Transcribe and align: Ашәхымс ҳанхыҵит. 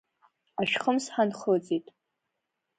Ашәхымс 0.61 1.05
ҳанхыҵит. 1.13 1.85